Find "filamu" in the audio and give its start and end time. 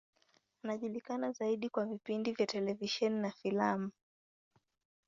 3.31-3.91